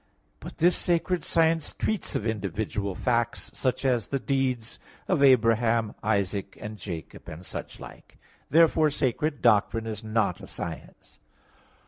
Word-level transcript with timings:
But 0.39 0.57
this 0.57 0.75
sacred 0.75 1.23
science 1.23 1.75
treats 1.77 2.15
of 2.15 2.25
individual 2.25 2.95
facts, 2.95 3.51
such 3.53 3.85
as 3.85 4.07
the 4.07 4.17
deeds 4.17 4.79
of 5.07 5.21
Abraham, 5.21 5.93
Isaac 6.01 6.57
and 6.59 6.75
Jacob 6.79 7.29
and 7.29 7.45
such 7.45 7.79
like. 7.79 8.17
Therefore 8.49 8.89
sacred 8.89 9.43
doctrine 9.43 9.85
is 9.85 10.03
not 10.03 10.41
a 10.41 10.47
science. 10.47 11.19